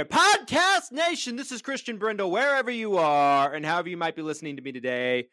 [0.00, 1.36] Medicare Podcast Nation?
[1.36, 4.72] This is Christian Brindle, wherever you are and however you might be listening to me
[4.72, 5.28] today.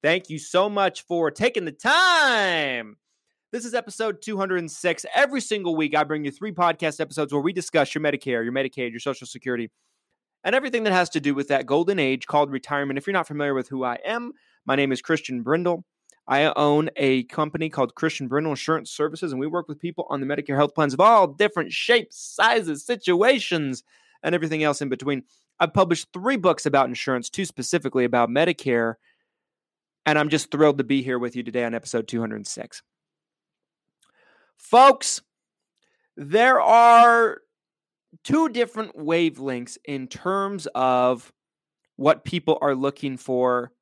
[0.00, 2.98] Thank you so much for taking the time.
[3.50, 5.06] This is episode 206.
[5.14, 8.52] Every single week, I bring you three podcast episodes where we discuss your Medicare, your
[8.52, 9.70] Medicaid, your Social Security,
[10.44, 12.98] and everything that has to do with that golden age called retirement.
[12.98, 14.32] If you're not familiar with who I am,
[14.64, 15.84] my name is Christian Brindle.
[16.28, 20.20] I own a company called Christian Brindle Insurance Services, and we work with people on
[20.20, 23.82] the Medicare health plans of all different shapes, sizes, situations,
[24.22, 25.24] and everything else in between.
[25.60, 28.94] I've published three books about insurance, two specifically about Medicare,
[30.06, 32.82] and I'm just thrilled to be here with you today on episode 206.
[34.56, 35.20] Folks,
[36.16, 37.38] there are
[38.24, 41.32] two different wavelengths in terms of
[41.96, 43.72] what people are looking for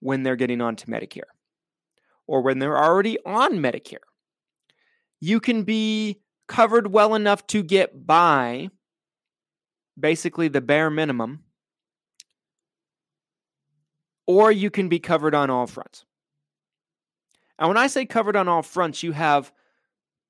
[0.00, 1.22] when they're getting onto Medicare
[2.26, 3.98] or when they're already on Medicare.
[5.20, 8.70] You can be covered well enough to get by,
[10.00, 11.44] basically the bare minimum,
[14.26, 16.04] or you can be covered on all fronts.
[17.58, 19.52] And when I say covered on all fronts, you have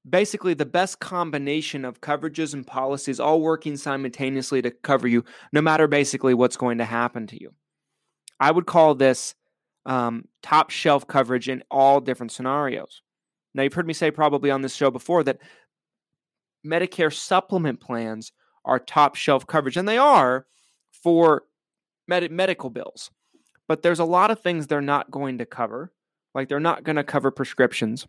[0.08, 5.60] basically the best combination of coverages and policies all working simultaneously to cover you, no
[5.60, 7.52] matter basically what's going to happen to you.
[8.40, 9.34] I would call this
[9.86, 13.02] um, top shelf coverage in all different scenarios.
[13.54, 15.38] Now, you've heard me say probably on this show before that
[16.66, 18.32] Medicare supplement plans
[18.64, 20.46] are top shelf coverage, and they are
[20.90, 21.44] for
[22.06, 23.10] med- medical bills.
[23.68, 25.92] But there's a lot of things they're not going to cover.
[26.34, 28.06] Like they're not going to cover prescriptions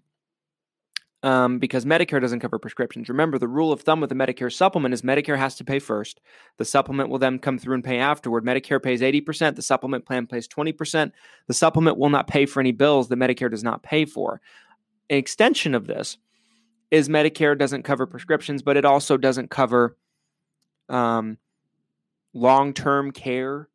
[1.24, 3.10] um, because Medicare doesn't cover prescriptions.
[3.10, 6.20] Remember, the rule of thumb with the Medicare supplement is Medicare has to pay first.
[6.58, 8.44] The supplement will then come through and pay afterward.
[8.44, 11.12] Medicare pays 80%, the supplement plan pays 20%.
[11.48, 14.42] The supplement will not pay for any bills that Medicare does not pay for.
[15.10, 16.18] An extension of this
[16.90, 19.98] is Medicare doesn't cover prescriptions, but it also doesn't cover
[20.92, 21.38] um,
[22.34, 23.70] long term care,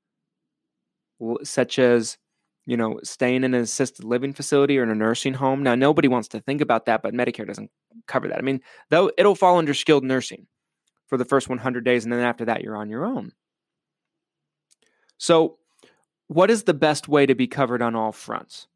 [1.43, 2.19] such as
[2.67, 5.63] you know, staying in an assisted living facility or in a nursing home.
[5.63, 7.71] Now, nobody wants to think about that, but Medicare doesn't
[8.09, 8.39] cover that.
[8.39, 8.61] I mean,
[8.91, 10.47] though it'll fall under skilled nursing
[11.07, 13.33] for the first 100 days, and then after that, you're on your own.
[15.17, 15.59] So,
[16.27, 18.67] what is the best way to be covered on all fronts?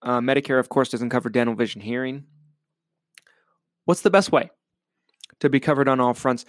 [0.00, 2.24] Uh, Medicare, of course, doesn't cover dental, vision, hearing.
[3.84, 4.50] What's the best way
[5.40, 6.46] to be covered on all fronts?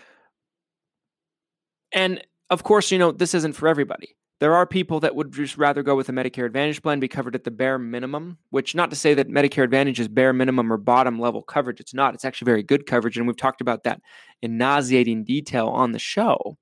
[1.93, 4.15] And of course, you know, this isn't for everybody.
[4.39, 7.35] There are people that would just rather go with a Medicare Advantage plan, be covered
[7.35, 10.77] at the bare minimum, which not to say that Medicare Advantage is bare minimum or
[10.77, 11.79] bottom level coverage.
[11.79, 12.15] It's not.
[12.15, 13.17] It's actually very good coverage.
[13.17, 14.01] And we've talked about that
[14.41, 16.57] in nauseating detail on the show.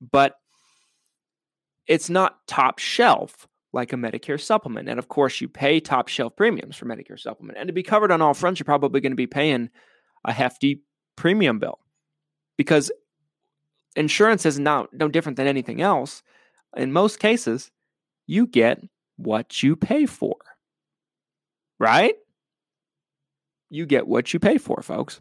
[0.00, 0.34] But
[1.86, 4.88] it's not top shelf like a Medicare supplement.
[4.88, 7.58] And of course, you pay top shelf premiums for Medicare supplement.
[7.58, 9.70] And to be covered on all fronts, you're probably going to be paying
[10.24, 10.82] a hefty
[11.16, 11.78] premium bill
[12.56, 12.90] because
[13.96, 16.22] insurance is not no different than anything else
[16.76, 17.70] in most cases,
[18.26, 18.80] you get
[19.16, 20.36] what you pay for.
[21.78, 22.14] Right?
[23.70, 25.20] You get what you pay for, folks.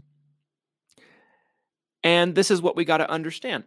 [2.04, 3.64] And this is what we got to understand.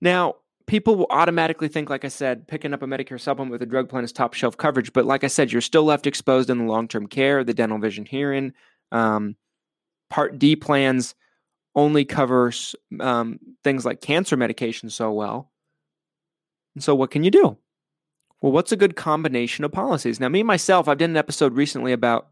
[0.00, 0.36] Now,
[0.66, 3.88] people will automatically think, like I said, picking up a Medicare supplement with a drug
[3.88, 4.92] plan is top shelf coverage.
[4.92, 7.78] But like I said, you're still left exposed in the long term care, the dental,
[7.78, 8.52] vision, hearing.
[8.92, 9.36] Um,
[10.08, 11.16] Part D plans
[11.76, 15.52] only covers um, things like cancer medication so well.
[16.74, 17.58] And so, what can you do?
[18.40, 20.18] Well, what's a good combination of policies?
[20.18, 22.28] Now, me myself, I've done an episode recently about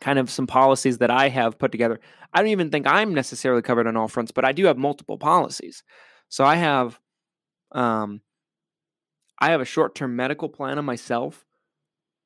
[0.00, 2.00] kind of some policies that I have put together.
[2.32, 5.18] I don't even think I'm necessarily covered on all fronts, but I do have multiple
[5.18, 5.82] policies.
[6.28, 6.98] So I have,
[7.72, 8.20] um,
[9.38, 11.44] I have a short-term medical plan on myself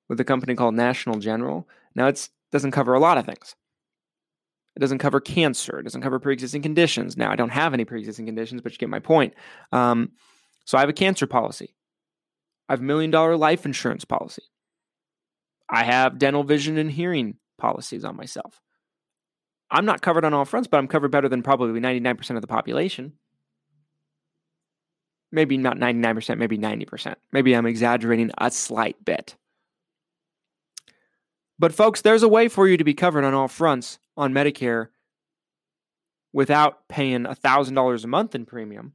[0.08, 1.68] with a company called National General.
[1.94, 3.54] Now, it doesn't cover a lot of things.
[4.78, 5.80] It doesn't cover cancer.
[5.80, 7.16] It doesn't cover pre-existing conditions.
[7.16, 9.34] Now, I don't have any pre-existing conditions, but you get my point.
[9.72, 10.12] Um,
[10.66, 11.74] so I have a cancer policy.
[12.68, 14.44] I have a million dollar life insurance policy.
[15.68, 18.60] I have dental, vision, and hearing policies on myself.
[19.68, 22.46] I'm not covered on all fronts, but I'm covered better than probably 99% of the
[22.46, 23.14] population.
[25.32, 27.16] Maybe not 99%, maybe 90%.
[27.32, 29.34] Maybe I'm exaggerating a slight bit.
[31.58, 34.88] But, folks, there's a way for you to be covered on all fronts on Medicare
[36.32, 38.92] without paying $1,000 a month in premium.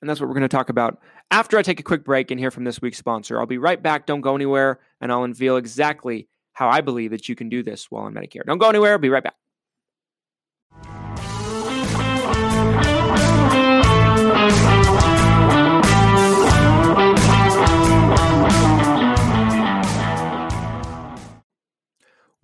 [0.00, 0.98] And that's what we're going to talk about
[1.30, 3.38] after I take a quick break and hear from this week's sponsor.
[3.38, 4.06] I'll be right back.
[4.06, 7.90] Don't go anywhere, and I'll unveil exactly how I believe that you can do this
[7.90, 8.44] while on Medicare.
[8.46, 8.92] Don't go anywhere.
[8.92, 9.36] I'll be right back.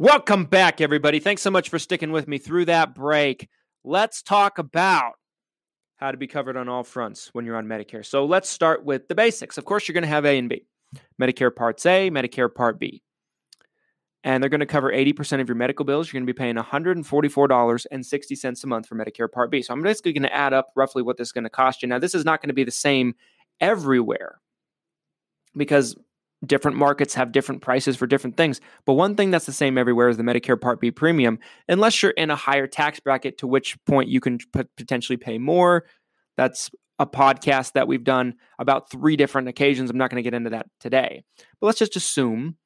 [0.04, 1.18] Welcome back, everybody.
[1.18, 3.48] Thanks so much for sticking with me through that break.
[3.84, 5.14] Let's talk about
[5.96, 8.04] how to be covered on all fronts when you're on Medicare.
[8.04, 9.56] So let's start with the basics.
[9.56, 10.66] Of course, you're going to have A and B
[11.18, 13.02] Medicare Parts A, Medicare Part B.
[14.24, 16.08] And they're going to cover 80% of your medical bills.
[16.08, 19.62] You're going to be paying $144.60 a month for Medicare Part B.
[19.62, 21.88] So I'm basically going to add up roughly what this is going to cost you.
[21.88, 23.14] Now, this is not going to be the same
[23.58, 24.38] everywhere
[25.56, 25.96] because
[26.46, 28.60] different markets have different prices for different things.
[28.84, 31.38] But one thing that's the same everywhere is the Medicare Part B premium,
[31.68, 35.38] unless you're in a higher tax bracket, to which point you can p- potentially pay
[35.38, 35.84] more.
[36.36, 39.90] That's a podcast that we've done about three different occasions.
[39.90, 41.24] I'm not going to get into that today.
[41.60, 42.56] But let's just assume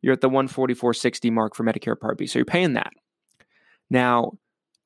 [0.00, 2.26] you're at the 144.60 mark for Medicare Part B.
[2.26, 2.92] So you're paying that.
[3.90, 4.32] Now,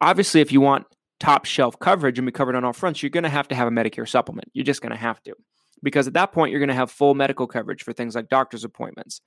[0.01, 0.87] obviously, if you want
[1.21, 3.69] top shelf coverage and be covered on all fronts, you're going to have to have
[3.69, 4.51] a Medicare supplement.
[4.53, 5.35] You're just going to have to
[5.83, 8.65] because at that point you're going to have full medical coverage for things like doctor's
[8.65, 9.21] appointments,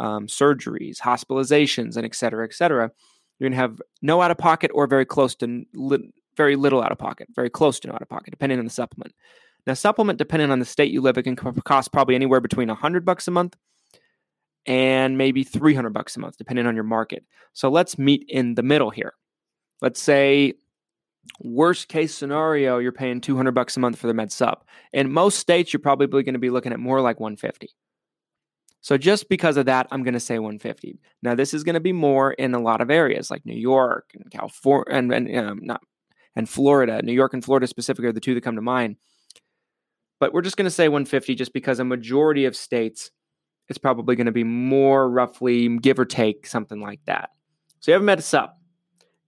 [0.00, 2.90] um, surgeries, hospitalizations, and et cetera, et cetera.
[3.38, 6.82] You're going to have no out of pocket or very close to li- very little
[6.82, 9.14] out of pocket, very close to no out of pocket, depending on the supplement.
[9.66, 13.04] Now, supplement, depending on the state you live in, can cost probably anywhere between 100
[13.04, 13.56] bucks a month
[14.66, 17.24] and maybe 300 bucks a month, depending on your market.
[17.52, 19.14] So let's meet in the middle here.
[19.80, 20.54] Let's say
[21.40, 24.66] Worst case scenario, you're paying 200 bucks a month for the med sup.
[24.92, 27.68] In most states, you're probably going to be looking at more like 150.
[28.80, 30.98] So just because of that, I'm going to say 150.
[31.22, 34.10] Now, this is going to be more in a lot of areas like New York
[34.14, 35.80] and California and, and um, not
[36.34, 37.00] and Florida.
[37.02, 38.96] New York and Florida specifically are the two that come to mind.
[40.18, 43.10] But we're just going to say 150 just because a majority of states,
[43.68, 47.30] it's probably going to be more roughly give or take something like that.
[47.80, 48.56] So you have a med sup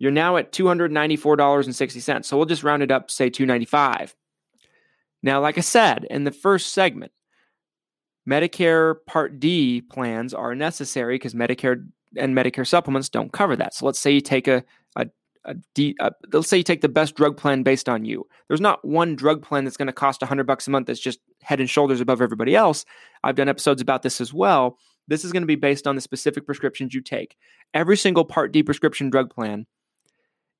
[0.04, 2.24] you're now at $294.60.
[2.26, 4.14] So we'll just round it up, say 295.
[5.22, 7.10] Now, like I said in the first segment,
[8.28, 13.72] Medicare Part D plans are necessary because Medicare and Medicare supplements don't cover that.
[13.72, 14.62] So let's say you take a,
[14.96, 15.06] a,
[15.46, 18.28] a D, a, let's say you take the best drug plan based on you.
[18.48, 21.20] There's not one drug plan that's going to cost 100 bucks a month that's just
[21.42, 22.84] head and shoulders above everybody else.
[23.22, 24.76] I've done episodes about this as well.
[25.08, 27.36] This is going to be based on the specific prescriptions you take.
[27.72, 29.64] Every single Part D prescription drug plan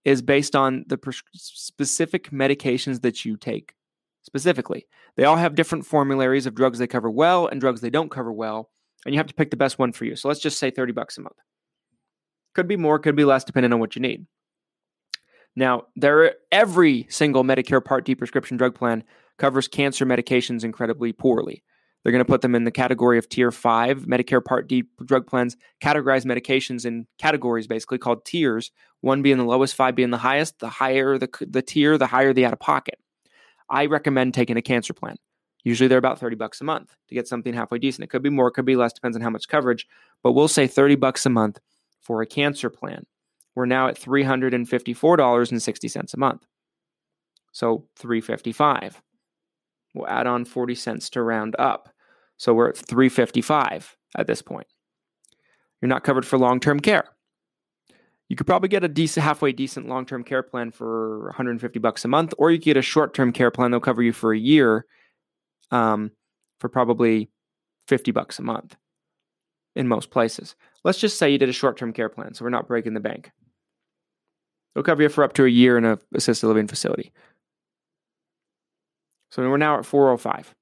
[0.05, 3.75] is based on the pres- specific medications that you take
[4.23, 4.87] specifically.
[5.17, 8.33] They all have different formularies of drugs they cover well and drugs they don't cover
[8.33, 8.71] well,
[9.05, 10.17] and you have to pick the best one for you.
[10.17, 11.37] So let's just say 30 bucks a month.
[12.55, 14.27] Could be more, could be less, depending on what you need.
[15.57, 19.05] Now, there every single Medicare Part D prescription drug plan
[19.39, 21.63] covers cancer medications incredibly poorly.
[22.05, 24.03] They're going to put them in the category of tier five.
[24.03, 28.71] Medicare Part D drug plans categorize medications in categories, basically called tiers.
[29.01, 30.59] One being the lowest, five being the highest.
[30.59, 32.99] The higher the, the tier, the higher the out of pocket.
[33.71, 35.17] I recommend taking a cancer plan.
[35.65, 38.05] Usually they're about 30 bucks a month to get something halfway decent.
[38.05, 39.89] It could be more, it could be less, depends on how much coverage,
[40.23, 41.59] but we'll say 30 bucks a month
[42.01, 43.07] for a cancer plan.
[43.55, 46.45] We're now at $354.60 a month.
[47.53, 49.01] So 355.
[49.95, 51.94] We'll add on 40 cents to round up.
[52.37, 54.67] So we're at 355 at this point.
[55.81, 57.05] You're not covered for long-term care.
[58.29, 62.09] You could probably get a decent halfway decent long-term care plan for 150 bucks a
[62.09, 64.87] month or you could get a short-term care plan that'll cover you for a year
[65.71, 66.11] um,
[66.59, 67.31] for probably
[67.87, 68.77] 50 bucks a month
[69.77, 70.57] in most places.
[70.85, 73.31] Let's just say you did a short-term care plan, so we're not breaking the bank.
[74.75, 77.13] It'll cover you for up to a year in a assisted living facility.
[79.31, 80.55] So we're now at 405.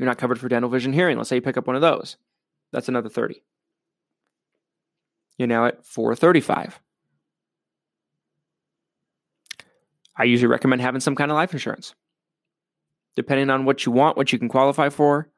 [0.00, 1.18] You're not covered for dental vision hearing.
[1.18, 2.16] Let's say you pick up one of those.
[2.72, 3.42] That's another 30.
[5.36, 6.80] You're now at 435.
[10.16, 11.94] I usually recommend having some kind of life insurance.
[13.14, 15.28] Depending on what you want, what you can qualify for,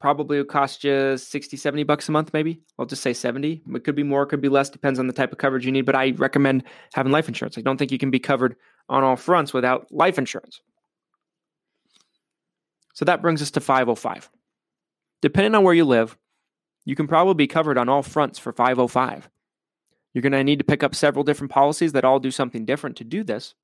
[0.00, 2.60] probably would cost you 60, 70 bucks a month, maybe.
[2.80, 3.62] I'll just say 70.
[3.76, 5.86] It could be more, could be less, depends on the type of coverage you need.
[5.86, 6.64] But I recommend
[6.94, 7.56] having life insurance.
[7.58, 8.56] I don't think you can be covered
[8.88, 10.60] on all fronts without life insurance.
[12.92, 14.30] So that brings us to 505.
[15.20, 16.16] Depending on where you live,
[16.84, 19.28] you can probably be covered on all fronts for 505.
[20.12, 22.96] You're going to need to pick up several different policies that all do something different
[22.96, 23.54] to do this.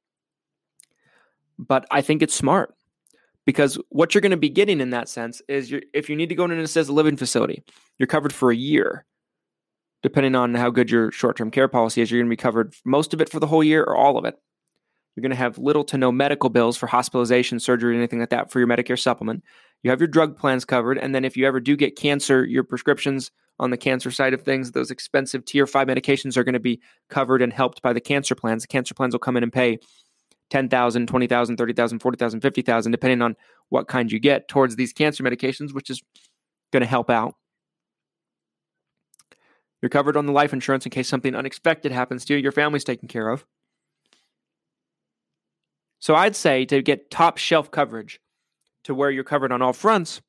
[1.59, 2.75] But I think it's smart
[3.45, 6.35] because what you're going to be getting in that sense is if you need to
[6.35, 7.65] go into an assisted living facility,
[7.99, 9.05] you're covered for a year.
[10.01, 12.73] Depending on how good your short term care policy is, you're going to be covered
[12.85, 14.39] most of it for the whole year or all of it.
[15.19, 18.53] You're going to have little to no medical bills for hospitalization, surgery, anything like that
[18.53, 19.43] for your Medicare supplement.
[19.83, 20.97] You have your drug plans covered.
[20.97, 24.43] And then if you ever do get cancer, your prescriptions on the cancer side of
[24.43, 28.01] things, those expensive tier five medications are going to be covered and helped by the
[28.01, 28.63] cancer plans.
[28.63, 29.81] The cancer plans will come in and pay
[30.51, 33.35] 10,000, 20,000, 30,000, 40,000, 50,000, depending on
[33.71, 36.01] what kind you get towards these cancer medications, which is
[36.73, 37.35] going to help out.
[39.83, 42.85] You're covered on the life insurance in case something unexpected happens to you, your family's
[42.85, 43.45] taken care of.
[46.01, 48.21] So I'd say to get top shelf coverage
[48.85, 50.21] to where you're covered on all fronts,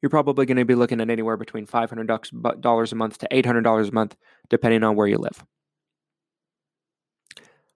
[0.00, 3.92] you're probably going to be looking at anywhere between $500 a month to $800 a
[3.92, 4.16] month,
[4.48, 5.44] depending on where you live.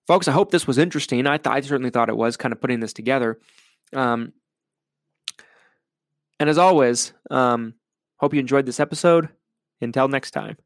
[0.06, 1.26] Folks, I hope this was interesting.
[1.26, 3.38] I, th- I certainly thought it was kind of putting this together.
[3.92, 4.32] Um,
[6.40, 7.74] and as always, um,
[8.16, 9.28] hope you enjoyed this episode.
[9.80, 10.56] Until next time.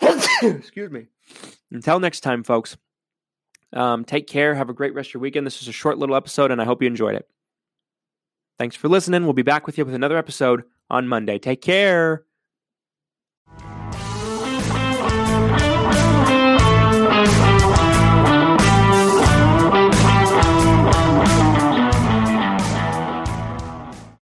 [0.42, 1.06] Excuse me.
[1.70, 2.76] Until next time, folks.
[3.72, 4.54] Um, take care.
[4.54, 5.46] Have a great rest of your weekend.
[5.46, 7.28] This is a short little episode, and I hope you enjoyed it.
[8.58, 9.24] Thanks for listening.
[9.24, 11.38] We'll be back with you with another episode on Monday.
[11.38, 12.24] Take care.